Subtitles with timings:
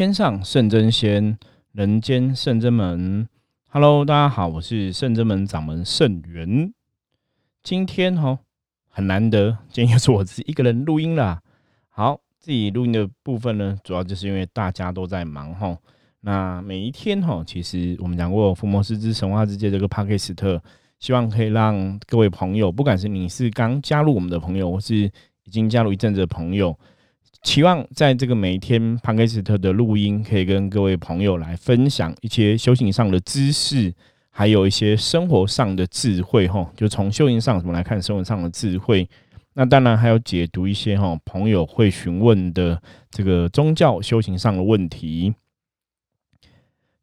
[0.00, 1.38] 天上圣真仙，
[1.72, 3.28] 人间圣真门。
[3.68, 6.72] Hello，大家好，我是圣真门掌门圣元。
[7.62, 8.38] 今天哈
[8.88, 11.42] 很难得，今天又是我自己一个人录音啦。
[11.90, 15.76] 好，自己录音的部分呢，主要就是因为大家都在忙哈。
[16.22, 20.58] 那每一天哈，其实我们讲过《伏魔师之神话之界》这个 p 克斯特，
[20.98, 24.96] 希望可以让各位朋友，不管是你是刚加入我们的朋友，或是
[25.44, 26.74] 已经加入一阵子的朋友。
[27.42, 33.92] 期望在这个每一天潘克斯特的录音，可以跟各位朋友来分享一些修行上的知识，
[34.30, 36.46] 还有一些生活上的智慧。
[36.46, 39.08] 哈，就从修行上怎么来看生活上的智慧。
[39.54, 45.34] 那当然还有解读一些哈朋友会询问的这个宗教修行上的问题。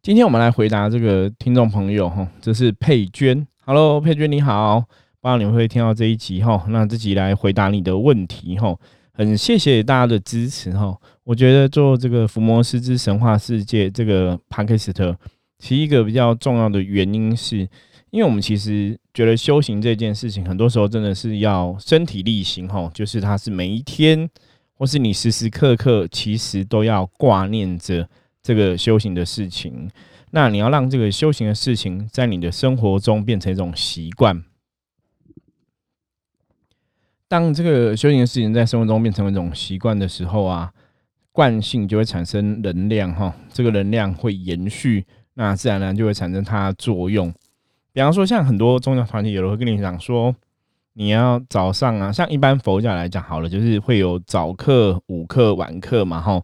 [0.03, 3.45] 今天我们来回答这个听众朋友哈，这是佩娟。
[3.65, 8.77] Hello，佩娟你好，不知道你会听到这一集哈，那自己来回答你的问题哈。
[9.17, 15.17] 很谢谢大家的支持哈，我觉得做这个《伏魔师之神话世界》这个 p 克斯特，
[15.57, 17.67] 其实一个比较重要的原因是，
[18.11, 24.29] 因为我们其实觉得修行这件事情，很多时候真的是要身体力行哈，就是它是每一天，
[24.75, 28.07] 或是你时时刻刻，其实都要挂念着
[28.43, 29.89] 这个修行的事情。
[30.29, 34.43] 那你要让这个修行的事情，在你的生活中变成一种习惯。
[37.29, 40.71] 当这个修行的事情在生活中变成一种习惯的时候啊，
[41.33, 47.29] 惯性就会产生能量哈，这个能量会延续，那自然而然就会产生它的作用。
[47.91, 50.33] 比方说，像很多宗教团体，有的会跟你讲说，
[50.93, 56.41] 你要早上啊，像一般佛教来讲，好了，就是会有早课、午课、晚课嘛，哈。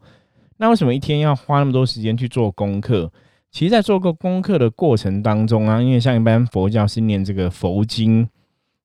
[0.58, 3.10] 那为什么一天要花那么多时间去做功课？
[3.52, 8.28] 其实，在做个功课的过程当中啊，因为像一般佛教是念这个佛经，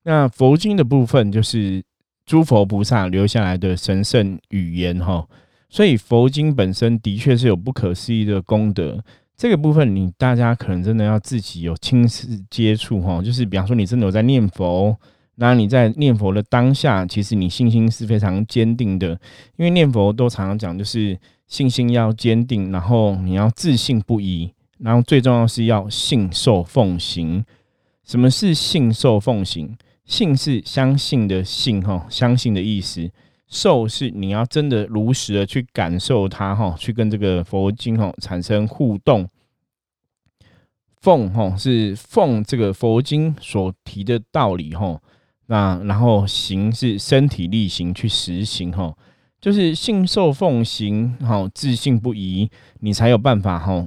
[0.04, 1.82] 那佛经的部分就是。
[2.28, 5.26] 诸佛菩萨留下来的神圣语言，哈，
[5.70, 9.02] 所以佛经本身的确是有不可思议的功德。
[9.34, 14.94] 这个部分，你大家可能真的要自己有亲自接触，哈，就是比方说你真的有在念佛，
[15.36, 19.12] 那你在念佛的当下，其实你信心是非常坚定的，
[19.56, 27.42] 因为念佛都常常讲，就是信心要坚定，然后你要自信不疑，然后最重要是要信受奉行。
[28.04, 29.74] 什么是信受奉行？
[30.08, 33.10] 信是相信的信哈，相信的意思；
[33.46, 39.28] 受是你要真的如实的去感受它哈，去跟这个佛经哈产生互动。
[40.96, 44.98] 奉哈是奉这个佛经所提的道理哈，
[45.46, 48.96] 那然后行是身体力行去实行哈，
[49.40, 53.86] 就是信受奉行哈，自信不疑，你才有办法哈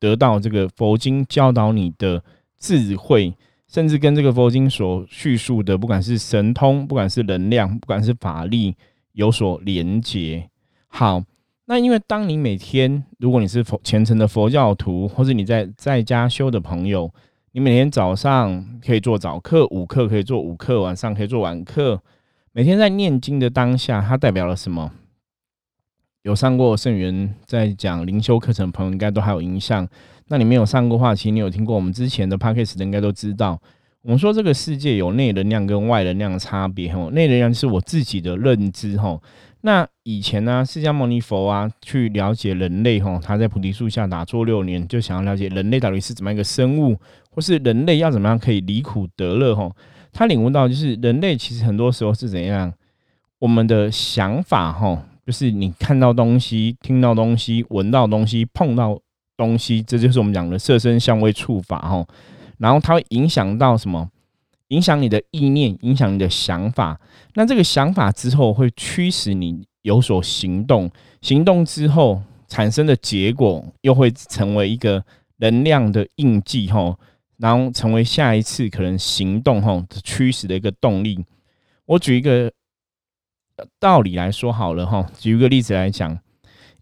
[0.00, 2.24] 得到这个佛经教导你的
[2.58, 3.36] 智慧。
[3.68, 8.74] 甚至跟这个佛经所叙述的，不管是神通，不管是能量，不管是法力，
[9.12, 10.48] 有所连结。
[10.86, 11.22] 好，
[11.66, 17.12] 那因为当你每天，如果你是佛虔诚的佛教徒，或者你在在家修的朋友，
[17.52, 22.02] 你每天早上可以做早课，午课可以做午课，晚上可以做晚课。
[22.52, 24.90] 每天在念经的当下，它代表了什么？
[26.22, 29.86] 有上过圣元在讲灵修课程的，朋友应该都还有印象。
[30.28, 33.60] 那你没有上过话，其实你有听过我们之前的 p a c k a g e 的，应该都知道。
[34.02, 39.20] 我们说这个世界有内能量跟外能量的差别，吼，内能量是我自己的认知，吼。
[39.62, 46.96] 那以前呢，释迦牟尼佛啊，去了解人类，吼，他在菩提树下打坐六年，就想要了解人类到底是怎么样一个生物，
[47.30, 49.74] 或是人类要怎么样可以离苦得乐，吼。
[50.12, 52.72] 他领悟到，就是人类其实很多时候是怎样，
[53.40, 59.00] 我们的想法，吼，就是你看到东西、听到东西、闻到东西、碰到。
[59.38, 62.06] 东西，这就是我们讲的色身相位触法哈，
[62.58, 64.10] 然后它会影响到什么？
[64.68, 67.00] 影响你的意念，影响你的想法。
[67.34, 70.90] 那这个想法之后会驱使你有所行动，
[71.22, 75.02] 行动之后产生的结果又会成为一个
[75.36, 76.98] 能量的印记哈，
[77.38, 81.24] 然后成为下一次可能行动哈驱使的一个动力。
[81.86, 82.52] 我举一个
[83.78, 86.18] 道理来说好了哈，举一个例子来讲。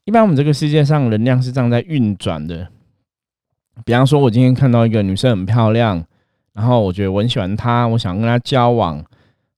[0.07, 2.69] 一般我们这个世界上能量是这样在运转的。
[3.85, 6.03] 比方说，我今天看到一个女生很漂亮，
[6.53, 9.05] 然后我觉得我很喜欢她，我想跟她交往。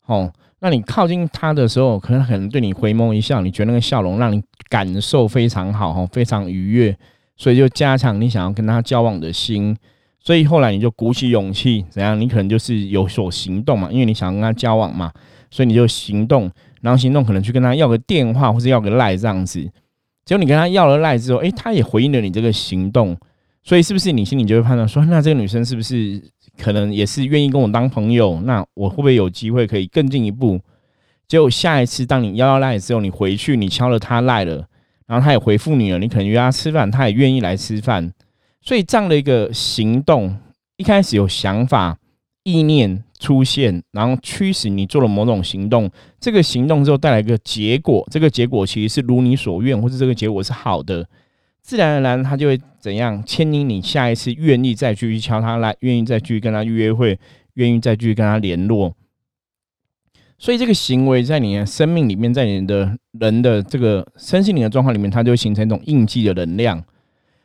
[0.06, 6.96] 哦，那你靠近她的时候，可能可能对你回眸一笑，你觉得那个笑容让你感受非常好，哈，非常愉悦，
[7.36, 9.76] 所以就加强你想要跟她交往的心。
[10.18, 12.18] 所以后来你就鼓起勇气，怎样？
[12.18, 15.12] 你可能就是有所行动嘛，因为你想跟她交往嘛，
[15.50, 19.70] 所以你就行动，然后行动可能去跟她要个电话，或者要个赖这样子。
[20.28, 23.16] 结果你跟他要了赖之后，诶，他也回应了你这个行动，
[23.62, 26.22] 所以是不是你心里就会判断说，那这个女生是不是
[26.58, 28.38] 可能也是愿意跟我当朋友？
[28.42, 30.60] 那我会不会有机会可以更进一步？
[31.26, 34.62] 结果下一次当你要要赖之后，你回去你敲了他赖了，
[35.06, 38.12] 然后他也回复你了，你可能约他吃饭，他也愿意来吃饭。
[38.60, 40.36] 所以这样的一个行动，
[40.76, 41.96] 一开始有想法、
[42.48, 45.90] 意念出现，然后驱使你做了某种行动。
[46.18, 51.06] 这个行动之后带来一个结果，这个结果其实是如你所愿，或者这个结果是好的，
[51.60, 57.18] 自然而然他就会怎样牵引你下一次愿意再继续敲他来，愿意再继续跟他约会，
[57.54, 58.94] 愿意再继续跟他联络。
[60.38, 66.82] 所以这个行为在你的生命里面，在你的人的这个身心灵的状况里面，它就会形成一种印记的能量。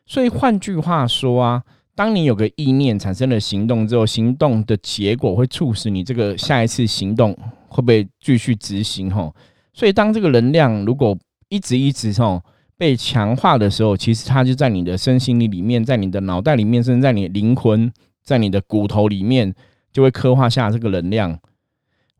[0.05, 1.63] 所以换句话说啊，
[1.95, 7.37] 当你有个意念产生了行动之后，行动的结果会促使你这个下一次行动
[7.67, 9.11] 会不会继续执行？
[9.11, 9.33] 吼，
[9.73, 11.17] 所以当这个能量如果
[11.49, 12.41] 一直一直吼
[12.77, 17.91] 被强化的时候，其实它就在你的身心里里面，在你的脑袋里面，甚至在你的灵魂，
[18.23, 19.53] 在你的骨头里面，
[19.91, 21.39] 就会刻画下这个能量。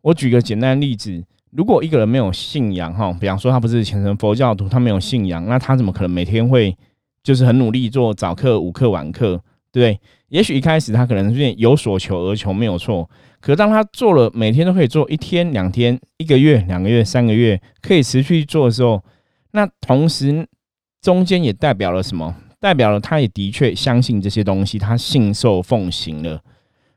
[0.01, 6.77] 我举个简单的例子，如果一个人没有信仰，哈，比方说他不是虔诚佛教徒，他没有信仰，那他怎么可能每天会
[7.23, 9.41] 就是很努力做早课、午课、晚课，
[9.79, 9.99] 对？
[10.29, 13.09] 也许一开始他可能是有所求而求，没有错。
[13.39, 19.03] 可当他做了，每天都可以做一天、两天、一个月、两个月、三个月，可以持续做的时候，
[19.51, 20.47] 那同时
[21.01, 22.35] 中间也代表了什么？
[22.59, 26.41] 代表了他也的确相信这些东西，他信受奉行了，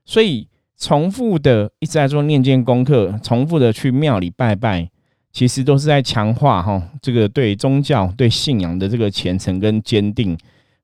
[0.04, 0.48] 所以。
[0.78, 4.90] 重复的一直在做念经功课，重复的去庙里拜拜，
[5.32, 10.36] 其实都是在强化哈这个对宗教、对信仰的这个虔诚跟坚定。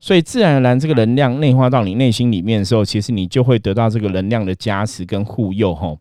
[0.05, 5.97] 所以自然而然，这个能量内化到你内心里面的时候，其实你就会得到这个能量的加持跟护佑哈。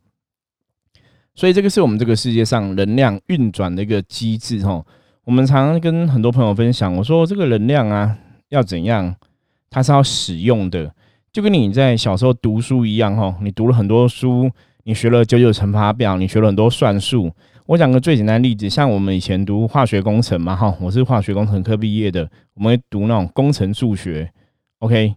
[1.36, 4.84] 所以这个是我们这个世界上能量运转的一个机制哈。
[5.24, 8.18] 我们常常跟很多朋友分享，我说这个能量啊
[8.50, 9.16] 要怎样，
[9.70, 10.92] 它是要使用的。
[11.32, 14.50] 就跟你在小时候读书一样，哈，你读了很多书，
[14.84, 17.32] 你学了九九乘法表，你学了很多算术。
[17.68, 24.30] 我讲个最简单的例子，像我们以前读化学工程嘛，哈，我是化学工程科毕业的，我们会读那种工程数学
[24.80, 25.16] ，OK，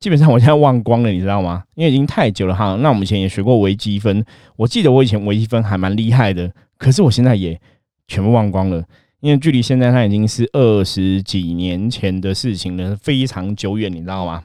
[0.00, 1.64] 基本上我现在忘光了，你知道吗？
[1.76, 2.76] 因为已经太久了哈。
[2.82, 4.24] 那我们以前也学过微积分，
[4.56, 7.58] 我记得我以前微积分还蛮厉害的，可是我现在也
[8.06, 8.84] 全部忘光了，
[9.20, 14.44] 因为距离现在它已经是二十几年前的事情了，非常久远，你知道吗？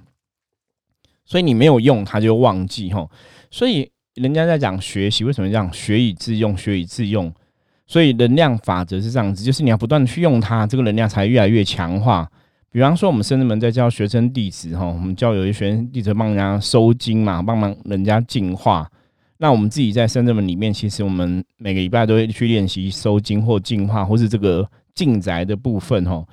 [1.25, 3.09] 所以你没有用，它就忘记哈。
[3.49, 5.71] 所以人家在讲学习，为什么这样？
[5.73, 7.33] 学以致用，学以致用。
[7.85, 12.29] 所以能量法则是这样子，就是你要不断去用它，这个能量才越来越强化。
[12.71, 18.89] 比方说，我们圣人们在教学生弟子哈，我们教有些学生弟子帮人家收经嘛，帮忙人家净化。
[19.37, 26.25] 那我们自己在圣人们里面，其实我们每个礼拜都会去练习收经或净化，或是这个净宅的部分哈。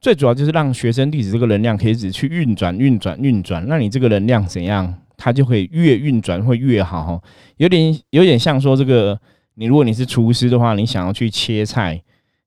[0.00, 7.20] 最主要就是让学生弟子这个能量可以只去运转、运转、运转，那你这个能量怎样，它就会越运转会越好哈。
[7.58, 9.20] 有点有点像说这个，
[9.56, 12.02] 你如果你是厨师的话，你想要去切菜，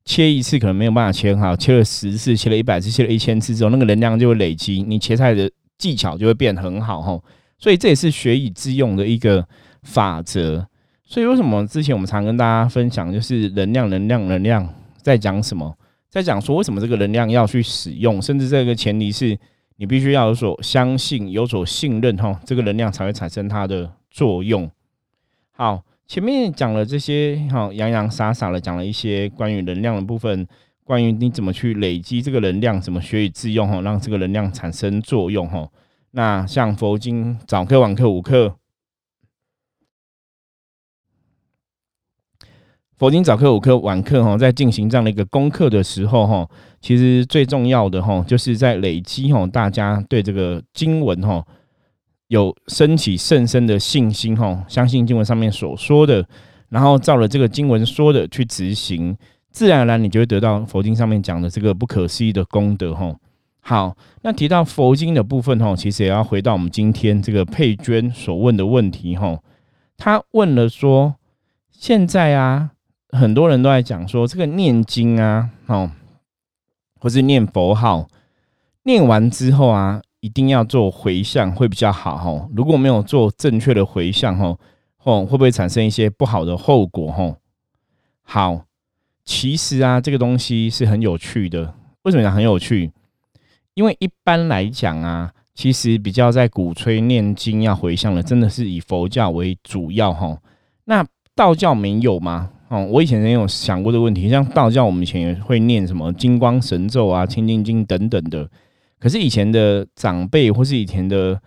[0.06, 7.22] 切一次可能没有办法切很好，切了十次、切了一百次、切了一千次之后，那个能量就会累积，你切菜的技巧就会变很好哈。
[7.60, 9.46] 所以这也是学以致用的一个
[9.84, 10.66] 法则。
[11.06, 14.68] 所以为什么之前我们常跟大家分享，就是能量、能量、能量
[15.02, 15.78] 在讲什么？
[16.10, 19.38] 在讲说为什么这个能量要去使用，甚至这个前提是
[19.82, 24.70] 你必须要有所相信、有所信任，哈，这个能量才会产生它的作用。
[25.54, 30.48] 好，前面讲了这些，哈，洋洋洒洒的讲了一些关于能量的部分，
[30.84, 35.68] 关于你怎么去累积这个能量，怎么学以致用，哈，让这个能量产生作用，哈。
[36.12, 38.61] 那像佛经早课、晚课、午课。
[43.02, 46.48] 佛经早课、午课、晚课哈，在进行这样的一个功课的时候哈，
[46.80, 51.44] 其实最重要的哈，就是在累积哈，大家对这个经文哈
[52.28, 56.24] 有升起甚深的信心哈，相信经文上面所说的，
[56.70, 59.18] 然后照了这个经文说的去执行，
[59.50, 63.12] 自然而然你就会得到佛经上面讲的这个不可思议的功德哈。
[63.62, 69.40] 好，那提到佛经的部分哈，其实也要回到我们今天这个佩娟所问的问题哈，
[69.98, 71.16] 他问了说，
[71.72, 72.74] 现在啊。
[73.12, 75.92] 很多人都在讲说，这个念经啊，哦，
[77.00, 78.08] 或是念佛号，
[78.84, 82.50] 念完之后啊，一定要做回向会比较好哦。
[82.56, 84.58] 如果没有做正确的回向哈，
[85.04, 87.36] 哦，会不会产生一些不好的后果哈？
[88.24, 88.62] 好，
[89.26, 91.74] 其实啊，这个东西是很有趣的。
[92.04, 92.92] 为什么讲很有趣？
[93.74, 100.38] 因为一般来讲啊，其实比较在鼓吹念经要回向的，真的是以佛教为主要哈。
[100.86, 102.52] 那道教没有吗？
[102.72, 108.50] 哦，我以前也有想过这个问题，像道教，我们以前也会念什么金光神咒啊、清净经等等的。
[108.98, 111.38] 可是以前的长辈或是以前的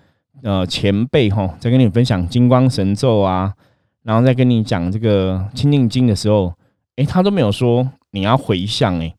[0.43, 3.55] 呃前辈哈，在跟你分享金光神咒啊，
[4.03, 6.53] 然后再跟你讲这个清净经的时候，
[6.97, 9.15] 诶，他都没有说你要回向诶。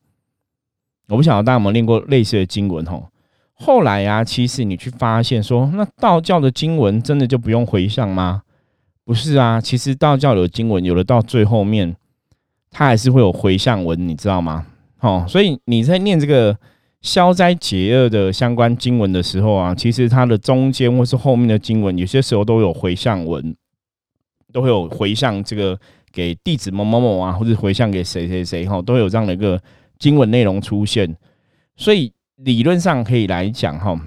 [1.07, 3.09] 我不晓得大家有没有念过类似的经文吼。
[3.53, 8.43] 后来啊，其实你去发现说，那道教的经文真的就不用回向吗？
[9.05, 11.95] 不是啊，其实道教有经文，有的到最后面，
[12.71, 14.65] 它还是会有回向文，你知道吗？
[14.99, 16.57] 哦，所以你在念这个
[17.01, 23.55] 消灾解厄的相关经文的时候啊，其实它的中间或是后面的经文，有些时候都有回向文，
[24.51, 25.79] 都会有回向这个
[26.11, 29.61] 给弟子某某某啊，或者回向给谁谁谁哈，都有这样的一个
[29.99, 31.15] 经文内容出现，
[31.77, 32.11] 所以。
[32.39, 33.97] 理论上可以来讲，哈，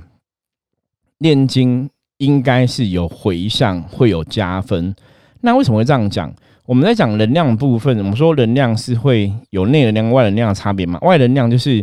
[1.17, 1.89] 念经
[2.19, 4.95] 应该是有回向，会有加分。
[5.41, 6.33] 那为什么会这样讲？
[6.67, 10.99] 我们在讲能量部分，我们说能量是会有内能量、外能量的差别嘛？
[11.01, 11.83] 外能量就是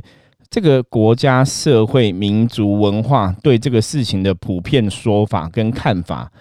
[0.49, 6.31] 这个国家、社会、民族文化对这个事情的普遍说法跟看法。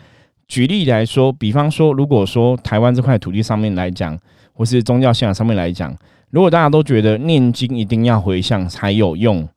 [0.46, 4.18] 举例来说，比方说，如果说台湾这块土地上面来讲，
[4.52, 5.96] 或是宗教信仰上面来讲，
[6.30, 9.48] 如果大家都觉得念经一定要回向才有用。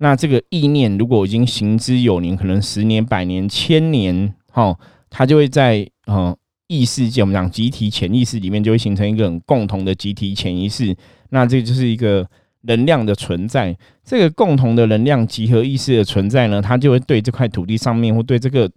[0.00, 4.78] 那这个意念如果已经行之有年，可能十年、百年、千年，哈，
[5.10, 6.36] 它就会在呃
[6.68, 10.96] 意识界，我们讲集体潜意识里面，就会形成一个很共同的集体潜意识。
[11.30, 12.24] 那这就是一个
[12.60, 13.76] 能量的存在。
[14.04, 18.70] 这个共同的能量集合意识的存在呢，它就会对这块土地上面，或对这个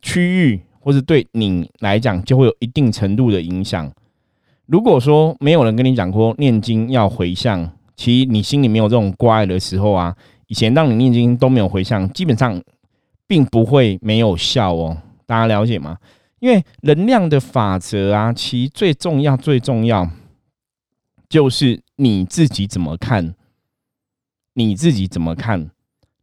[0.00, 3.92] 区域，或是对你来讲，就会有一定程度的影响。
[4.66, 7.72] 如果说没有人跟你讲过念经要回向。
[8.00, 10.16] 其实你心里没有这种挂碍的时候啊，
[10.46, 12.58] 以前当你念经都没有回向，基本上
[13.26, 14.96] 并不会没有效哦。
[15.26, 15.98] 大家了解吗？
[16.38, 20.10] 因为能量的法则啊，其最重要、最重要
[21.28, 23.34] 就是你自己怎么看，
[24.54, 25.70] 你自己怎么看，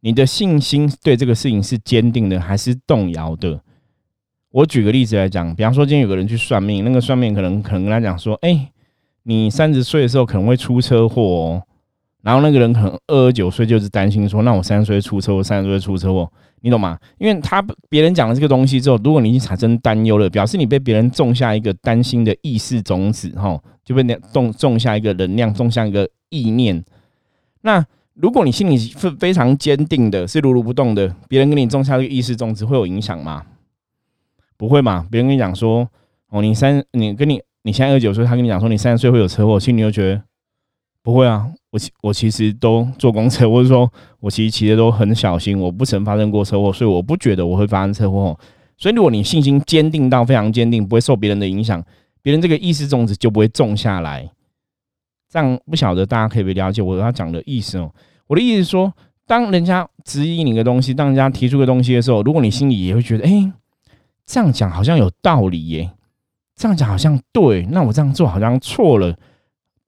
[0.00, 3.62] 你的信心对这个事情是坚定的还是动摇的？
[4.50, 8.72] 我举个例子来讲，比方说今天有个人去算命，那个算命可能可能跟他讲说，哎，
[9.28, 11.62] 你三十岁的时候可能会出车祸哦。
[12.22, 16.32] 然后那个人可能二十九岁就是担心说，那我三十岁出车祸，三十岁出车祸，
[16.62, 16.98] 你懂吗？
[17.18, 26.82] 因为他别人讲了这个东西之后，如果你已经产生担忧了，表示你被别人种下一个担心的意识种子，哈，就被那种种下一个能量，种下一个意念。
[27.60, 33.44] 那如果你心里是非常坚定的，是如如不动的，别人跟你种下这个意识种子，会有影响吗？
[34.56, 35.06] 不会嘛？
[35.10, 35.86] 别人跟你讲说，
[36.30, 40.22] 哦，你三，你跟你你现在二十九岁，他跟你讲说你三十岁会有车祸，心里又觉得
[41.02, 41.50] 不会啊。
[41.70, 48.38] 我其我其实都坐公车，或者说我其实骑的都很小心，我不曾发生过车祸，所以我不觉得我会发生车祸。
[48.78, 51.84] 所以如果你信心坚定到非常坚定，不会受别人的影响，
[52.22, 54.30] 别人这个意识种子就不会种下来。
[55.28, 57.92] 这样不晓得大家可以不了解我要讲的意思哦？
[58.28, 58.90] 我的意思是说，
[59.26, 63.52] 当人家质疑你的东西，当人家提出个东西的时候，如果你心里也会觉得，哎，
[64.24, 65.90] 这样讲好像有道理耶，
[66.58, 69.16] 这样讲好像对，那我这样做好像错了。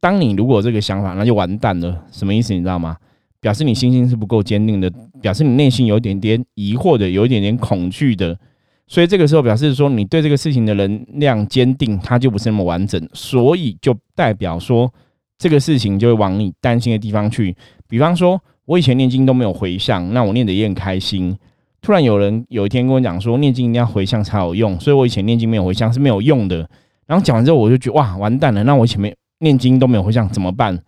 [0.00, 2.07] 当你如果这个想法，那就完蛋了。
[2.12, 2.55] 什么意思？
[2.55, 2.97] 你知道吗？
[3.41, 4.89] 表示你信心是不够坚定的，
[5.21, 8.39] 表示你内心有一点点疑惑的，有一点点恐惧的。
[8.87, 13.00] 所以这个时候表示说，你对这个事情的能量坚定，它就不是那么完整。
[13.12, 14.93] 所以就代表说，
[15.39, 17.57] 这个事情就会往你担心的地方去。
[17.89, 21.37] 比方说，我以前念经都没有回向，那我念的也很开心。
[21.83, 26.69] 突然有人有一天跟我讲说，念经一定要回向才有用，所以我以前念经没有回向是没有用的。
[27.07, 28.63] 然后讲完之后，我就觉得哇，完蛋了！
[28.65, 29.15] 那我前面。
[29.43, 30.79] 念经都没有回向怎么办？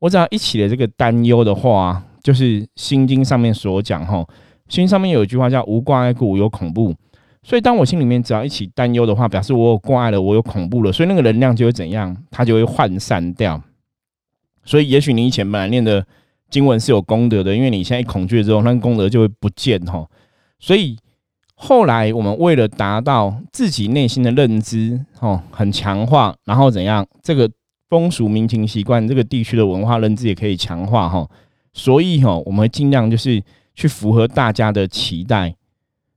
[0.00, 4.26] 我只要一起的这个担忧的话，就是心经上面所讲哈，
[4.66, 6.92] 心上面有一句话叫无挂碍故有恐怖，
[7.44, 12.16] 所以当我心里面只要一起担忧的话，表示我有挂碍了，我有恐怖了，所以那个能量就会怎样？
[12.32, 13.62] 它就会涣散掉。
[14.64, 16.04] 所以也许你以前本来念的
[16.50, 20.04] 经文是有功德的，因为你现在恐惧之后，那功德就会不见哈。
[20.60, 20.96] 所以
[21.56, 27.50] 后来我们为了达到自己内心的认知哦，很强化，然后怎样这个。
[27.90, 31.28] 风俗民情习惯，这个地区的文化认知也可以强化哈，
[31.72, 33.42] 所以哈，我们尽量就是
[33.74, 35.52] 去符合大家的期待。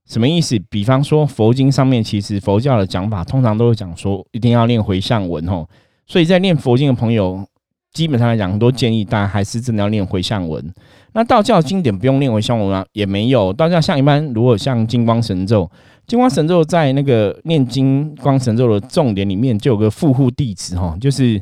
[0.06, 0.60] 什么意思？
[0.70, 5.68] 比方说佛经上面，其实佛教的讲法通常都会讲说，一定要念回向文哈。
[6.06, 7.44] 所以在念佛经的朋友，
[7.92, 10.64] 基本上来讲，都建议大家还是真的要念回向文。
[11.14, 13.54] 那道教经典不用念回向文啊，也没有。
[13.54, 15.70] 道教像一般，如果像金光神咒，
[16.06, 21.42] 金光神咒在那个念金光神咒的重点里面，就有个护护弟子哈，就是。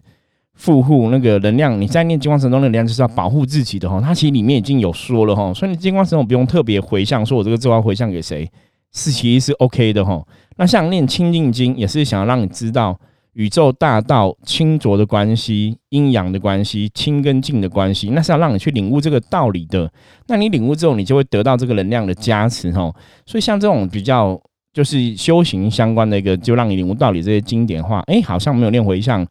[0.63, 3.99] 护护那个能量，你在念金光神咒的能量就是要保护自己的哈。
[3.99, 8.47] 它其实里面已经有说了哈，所以你金光神咒不用特别回向，说我这个咒要回向给谁，
[8.93, 10.21] 是其实是 OK 的哈。
[10.57, 12.95] 那像念清净经，也是想要让你知道
[13.33, 19.91] 宇宙大道清浊的关系、阴阳的关系、清跟净的关系，那是要让你去领悟这个道理的。
[20.27, 22.93] 那你领悟之后，你就会得到这个能量的加持哈。
[23.25, 24.39] 所以像这种比较
[24.73, 29.27] 就是修行相关的一个，就让你领悟道理这些经典话，哎，好像没有念回向。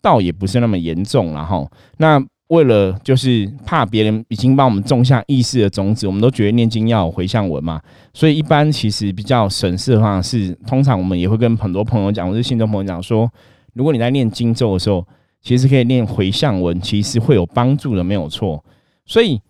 [0.00, 1.66] 倒也不是那么严重了哈。
[1.96, 7.80] 那为了就是怕别人已经帮我们种下意识的种子，我们都觉得念经要有回向文嘛，
[8.12, 13.30] 所以一般其实比较省事的话是，通常我们也会跟很多朋友讲，或是信众朋友讲说，
[13.74, 15.06] 如果你在念经咒的时候，
[15.40, 18.64] 其实可以念回向文，其实会有帮助的，没有错。
[19.04, 19.40] 所以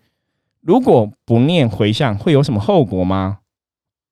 [0.61, 3.39] 如果不念回向，会有什么后果吗？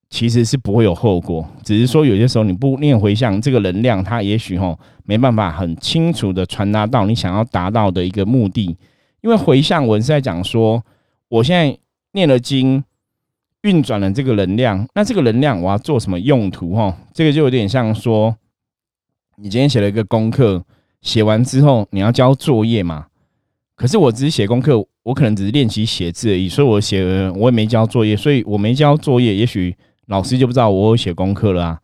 [0.08, 8.76] 其实是不会有后果，只是说有些时候你不念回向，这个能量它也许吼没办法很清楚的传达到你想要达到的一个目的。
[9.22, 10.80] 因为回向文是在讲说，
[11.28, 11.76] 我现在
[12.12, 12.84] 念了经，
[13.62, 16.72] 运转了这个能量，那这个能量我要做什么用途？
[16.76, 18.36] 哈，这个就有点像说，
[19.38, 20.64] 你今天写了一个功课，
[21.02, 23.06] 写完之后你要交作业嘛。
[23.74, 29.76] 可是我只是写功课，我可能只是练习写字而已，所以我写我也没交作业，所以我没交作业，也许。
[30.06, 31.80] 老师就不知道我有写功课了啊，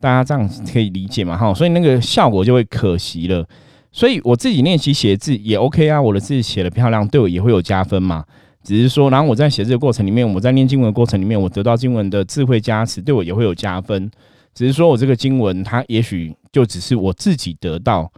[0.00, 1.36] 大家这样可以理解嘛？
[1.36, 3.46] 哈，所以那个效果就会可惜了。
[3.92, 8.24] 所以我自己练习写字也 OK 啊，我的字写的漂亮，对我也会有加分嘛。
[8.62, 14.10] 只是说，然后我在写字的过程里面，我在念经文的过程里面，我得到经文的智慧加持，对我也会有加分。
[14.52, 18.12] 只是说我这个经文，它也许就只是我自己得到，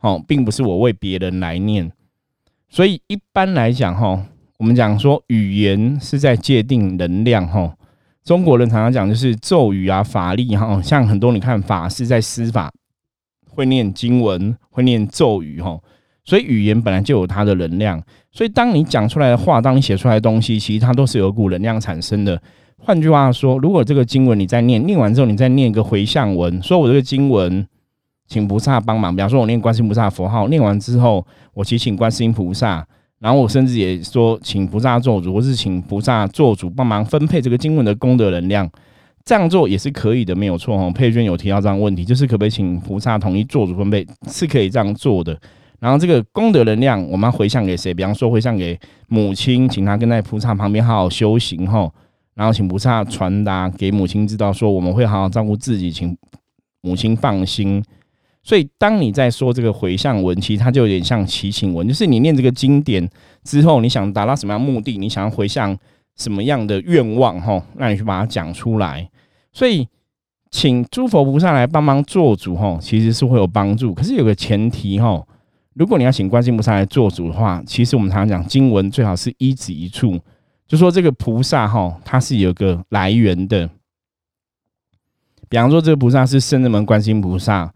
[0.00, 1.90] 哦，并不是我为别人来念。
[2.68, 4.22] 所以一般来讲，哈，
[4.58, 7.74] 我们讲说语言是在界定能量，哈。
[8.28, 12.70] 中国人常常讲，就是咒语啊、法力哈，像很多你看法师在施法
[13.48, 15.80] 会念经文、会念咒语哈，
[16.26, 17.98] 所以语言本来就有它的能量。
[18.30, 22.38] 所以当你讲出来的话，当你写出来的东西，其实它都是有股能量产生的。
[22.76, 27.66] 换句话说，如果这个经文你在念，念完之后你再念一个回向文，说我这个经文
[28.26, 29.16] 请菩萨帮忙。
[29.16, 32.86] 比方说，我念观世音菩萨佛号，念完之后，我祈请观世音菩萨。
[33.20, 38.70] 然后我甚至也说，请菩萨做主，或是请菩萨做主帮忙分配这个经文的功德能量，
[39.24, 40.92] 这样做也是可以的，没有错哦。
[40.94, 45.36] 佩娟有提到这样问题，就是可不可以请菩萨统一做主分配，是可以这样做的。
[45.80, 47.92] 然后这个功德能量，我们要回向给谁？
[47.92, 48.78] 比方说回向给
[49.08, 51.90] 母亲，请她跟在菩萨旁边好好修行哈。
[52.34, 56.16] 然后请菩萨传达给母亲知道，说我们会好好照顾自己，请
[56.82, 57.82] 母亲放心。
[58.48, 63.06] 所以，当你在说这个回向文，其实它就有点像祈请文，就是你念这个经典
[63.44, 65.76] 之后，你想达到什么样目的，你想要回向
[66.16, 69.06] 什么样的愿望，哈，那你去把它讲出来。
[69.52, 69.86] 所以，
[70.50, 73.92] 请诸佛菩萨来帮忙做主，哈，其实是会有帮助。
[73.92, 75.22] 可是有个前提，哈，
[75.74, 80.18] 如果你要请观世音菩萨来做主的话，其实我们常常讲经文最好是一指一处，
[80.66, 83.68] 就说这个菩萨，哈，它是有个来源的。
[85.50, 87.70] 比方说，这个菩萨是圣人门观世音菩萨。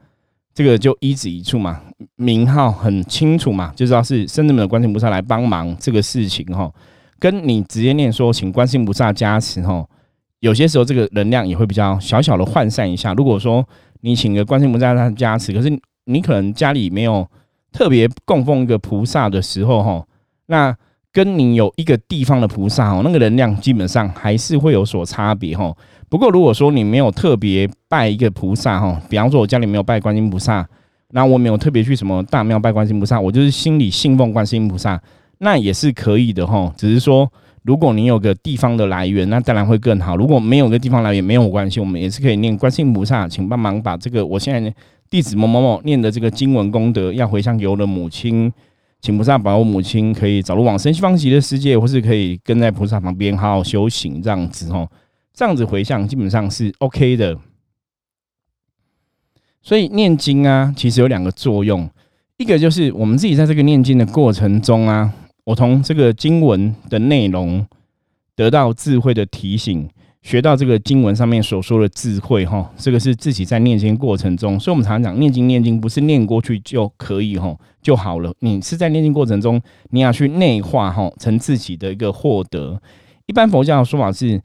[0.54, 1.80] 这个就一指一处嘛，
[2.16, 6.70] 名号很清楚嘛，就知道是圣智门的观世音菩萨来帮忙这个事情哈。
[7.18, 9.86] 跟你直接念说，请观世音菩萨加持哈，
[10.40, 13.14] 有些时候这个能量也会比较小小的涣散一下。
[13.14, 13.66] 如果说
[14.00, 15.70] 你请个观世音菩萨他加持，可是
[16.04, 17.26] 你可能家里没有
[17.72, 20.04] 特别供奉一个菩萨的时候哈，
[20.46, 20.76] 那
[21.12, 25.74] 跟你有一个地方的菩萨哦，那个能量基本上还是会有所差别哈。
[26.12, 30.68] 不过，如果说你没有特别拜一个菩萨哈，比方说我家里没有拜观音菩萨，
[31.12, 35.02] 那我没有特别去什么大庙拜观音菩萨，我就是心里信奉观音菩萨，
[35.38, 36.70] 那也是可以的哈。
[36.76, 37.26] 只是说，
[37.62, 40.14] 如果你有个地方的来源，那当然会更好。
[40.14, 44.74] 如果没有个地方来源，没有关系，我们也是可以念观音菩萨，请帮忙把这个我现在
[45.08, 48.52] 弟子某某某念的这个经文功德，要回向给我的母亲，
[49.00, 54.86] 请菩萨保我母亲可以早日往生西方极乐世界，或是可以跟在菩萨旁边好好修行这样子哦。
[55.34, 57.38] 这样子回向基本上是 OK 的，
[59.62, 61.88] 所以念经啊，其实有两个作用，
[62.36, 65.10] 一个就是我们自己在这个念经的过程中啊，
[65.44, 67.66] 我从这个经文的内容
[68.36, 69.88] 得到智慧的提醒，
[70.20, 79.58] 学到这个经文上面所说的智慧哈，这个是自己在念经过程中，所以我们常常讲念经念经不是念过去就可以哈就好了，你是在念经过程中
[79.92, 82.82] 你要去内化哈成自己的一个获得。
[83.24, 84.38] 一般佛教的说法是。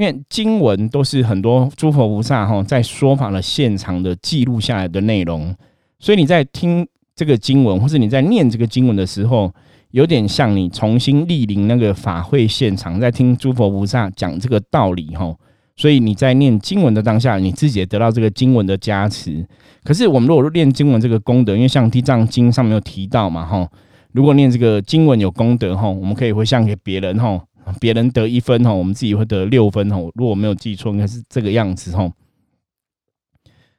[0.00, 5.54] 因为经文都是很多诸佛菩萨哈在说法的现场的记录下来的内容，
[5.98, 9.52] 所以你在听这个经文，或是你在念这个经文的时候，
[9.90, 15.36] 有点像你重新莅临那个法会现场，在听诸佛菩萨讲这个道理哈。
[15.76, 19.46] 所以你在念经文的当下，你自己也得到这个经文的加持。
[19.84, 23.68] 可是我们如果念经文这个功德，因为像地藏经上面有提到嘛哈，
[24.12, 27.38] 如果念这个经文有功德哈，我们可以回向给别人哈。
[27.78, 29.96] 别人得一分哈，我们自己会得六分哈。
[30.14, 32.10] 如果没有记错，应该是这个样子哈。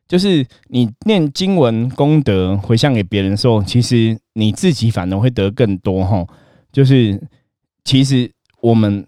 [0.07, 6.27] 就是你念经文功德回向给别人的时候，其实你自己反而会得更多哈。
[6.71, 7.21] 就是
[7.85, 8.29] 其实
[8.61, 9.07] 我们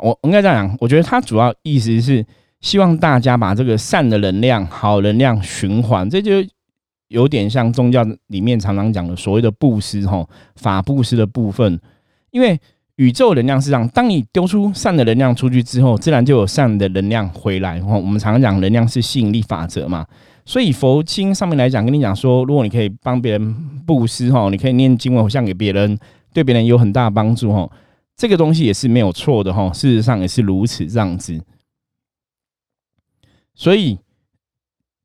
[0.00, 2.26] 我应该这样讲，我觉得他主要意思是
[2.60, 6.44] 希望大家把这个善的能量、好能量循环，这就
[7.08, 11.80] 有点像宗教里面常常讲的所谓的布施哈，法布施的部分。
[12.32, 12.60] 因为
[13.00, 17.80] 宇宙能量是这样，当你丢出善的能量出去之后，自然就有善的能量回来。
[17.80, 20.06] 哈，我们常常讲能量是吸引力法则嘛。
[20.44, 23.54] 所以佛经上面来讲，跟你讲说，如果你可以帮别人
[23.86, 25.98] 布施哈，你可以念经文像给别人，
[26.34, 27.66] 对别人有很大的帮助哈。
[28.18, 31.40] 这个东西也是没有错的哈，事实上也是如此这样子。
[33.54, 33.98] 所以，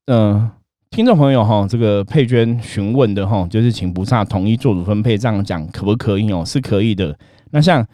[0.07, 0.51] 嗯，
[0.89, 6.43] 听众朋友哈，这个佩娟询问的哈，就是请菩萨统一做主分配，这样讲可不可以哦？
[6.45, 7.17] 是可以的。
[7.51, 7.85] 那像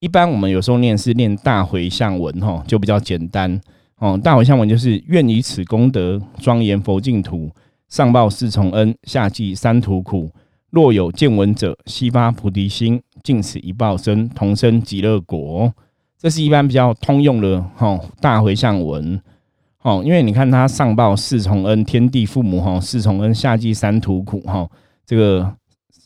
[0.00, 3.60] 一般我们有时候念是念大回向文哈，就比较简单。
[3.98, 7.50] 哦，大回向文就是愿以此功德庄严佛净土，
[7.88, 10.30] 上报四重恩，下济三途苦。
[10.68, 15.72] 若有见闻者，悉发菩提心，尽此一报身，同生极乐国。
[16.18, 19.18] 这是一般比较通用的哈大回向文。
[19.80, 24.68] 哦，因为你看他上报四重恩，天地父母哈四重恩，下济三途苦哈，
[25.06, 25.50] 这个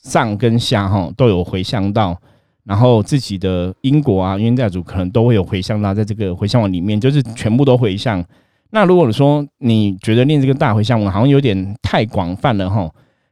[0.04, 2.16] 上跟下哈都有回向到。
[2.64, 8.24] 然后自己的因果啊，冤债主可能都会有回向到，在这个回向文里面，就是全部都回向。
[8.70, 12.88] 那如果说你觉得念这个大回向文好像有点太广泛了哈，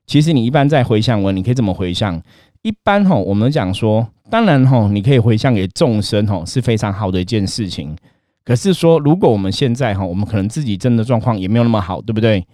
[0.07, 2.21] 其实你一般在回向文，你可以怎么回向？
[2.63, 7.97] 一般哈，我们讲说，当然哈，你可以回向给众生哈，是非常好的一件事情。
[8.45, 12.45] 可是说，如果我们现在哈，我们可能自己真的状况也没有那么好，对不对？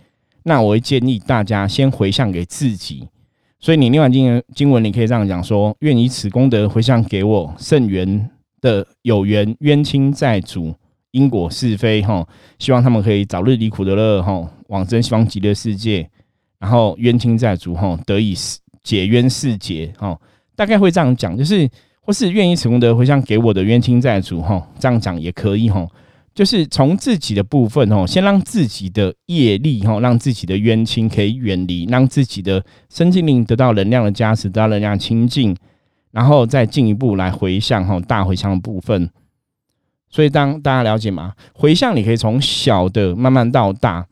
[0.43, 3.09] 那我会建议大家先回向给自己。
[3.65, 8.29] 所以你念完经经文，你可以这样讲说：愿以此功德回向给我圣缘
[8.61, 10.75] 的有缘冤亲债主，
[11.13, 16.07] 因果是非哈，希望他们可以早日离苦得乐哈，往生西方极乐世界，
[16.59, 18.35] 然后冤亲债主哈得以
[18.83, 20.21] 解冤释结哈，
[20.55, 21.67] 大概会这样讲，就是
[22.03, 25.89] 或是愿意此功德回向给我的冤亲债主哈，这样讲也可以哈。
[26.35, 35.57] 就是从自己的部分哦，先让自己的业力哈，让自己的冤亲可以远离，让自己的身心灵得到能量的加持，得到能量清净，
[36.11, 39.09] 然后再进一步来回向哈，大回向的部分。
[40.11, 41.35] 所以当大家了解吗？
[41.53, 44.05] 回向你可以从小的慢慢到大，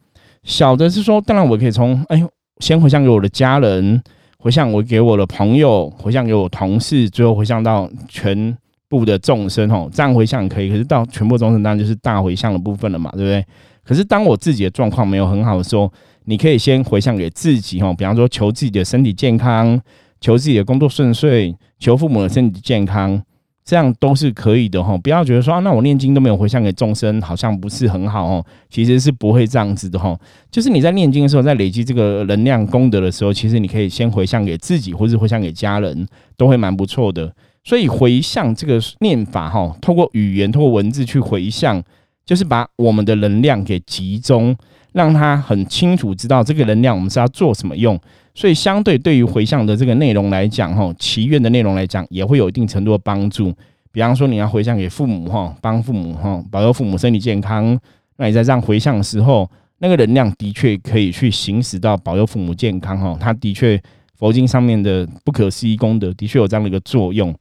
[0.44, 2.24] 小的是说，当然我可以从哎，
[2.58, 4.00] 先回向给我的家人，
[4.38, 8.56] 回向我给我的朋友，回向给我同事，最后回向到全。
[8.92, 13.42] 部的众生吼，这样回向可以，可是到全部众生当然就是大回向的部分了嘛，对不对？
[13.82, 15.90] 可是当我自己的状况没有很好的时候，
[16.26, 19.80] 你可以先回向给自己吼，比方说求自己的身体健康，
[20.20, 23.18] 求自己的工作顺遂，求父母的身体健康，
[23.64, 24.98] 这样都是可以的吼。
[24.98, 28.44] 不要觉得说，那我念经都没有回向给众生，好像不是很好哦。
[28.68, 30.20] 其实是不会这样子的吼。
[30.50, 37.32] 就是你在念经的时候，在累积这个能量功德的时候，其实你可以先回向给自己，或是回向给家人，都会蛮不错的。
[37.64, 41.82] 所以回向这个念法哈，透过语言、透过文字去回向，
[42.24, 44.56] 就是把我们的能量给集中，
[44.92, 47.98] 让他很清楚知道这个能量我们是要做什么用。
[48.34, 53.52] 所以相对对于回向的这个内容来讲哈，祈愿的内容来讲，也会有一定程度的帮助。
[53.92, 57.78] 比方说你要回向给父母哈，帮父母哈，保佑父母身体健康，
[58.16, 59.48] 那你在这样回向的时候，
[59.78, 63.16] 那个能量的确可以去行使到保佑父母健康哈。
[63.20, 63.78] 它的确
[64.18, 67.32] 佛经上面的不可思议功德，的确有这样的一个作用。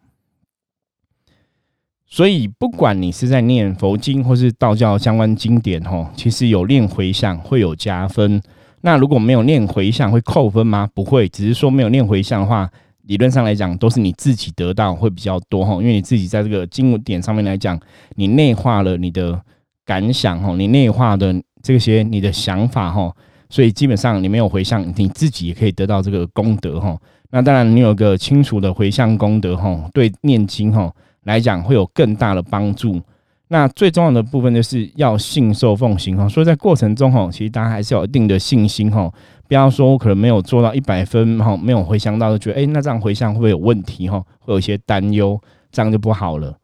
[2.13, 8.41] 所以，不管你是在念佛经或是道教相关经典，吼，其实有念回向会有加分。
[8.82, 10.89] 那如果没有念回向会扣分吗？
[10.93, 12.69] 不会，只是说没有念回向的话，
[13.04, 17.80] 理论上来讲都是你自己得到会比较多，吼，因为你自己在这个经典上面来讲，
[18.15, 19.41] 你内化了你的
[19.86, 23.15] 感想，吼，你内化的这些你的想法，吼，
[23.50, 27.00] 所以基本上你没有回向，你自己也可以得到这个功德，吼。
[27.30, 30.93] 那当然，你有个清楚的回向功德，吼，对念经，吼。
[31.23, 33.01] 来讲会有更大的帮助。
[33.47, 36.27] 那最重要的部分就是要信受奉行哈。
[36.29, 39.12] 所以在过程中哈，其实大家还是有一定的信心哈，
[39.47, 44.23] 不要说我可能没有做到一百分哈，没有回想到就觉得哎，那这样回向会不会有问题哈？
[44.39, 45.38] 会有一些担忧，
[45.69, 46.55] 这样就不好了。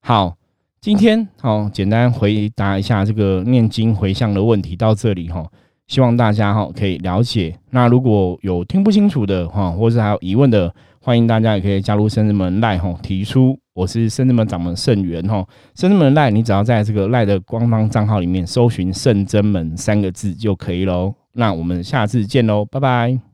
[0.00, 0.34] 好，
[0.80, 5.46] 今天好简单回答一下这个念经回向的问题到这里哈，
[5.88, 7.54] 希望大家哈可以了解。
[7.68, 10.74] 那如果有听不清楚的哈，或者还有疑问的，
[11.04, 13.58] 欢迎大家也可以加入生日门赖吼提出。
[13.74, 21.12] 我是圣智门掌门圣元吼，圣智门赖，你只要在这个赖的官方账号里面搜寻“圣真门”三个字就可以喽。
[21.34, 23.33] 那我们下次见喽，拜拜。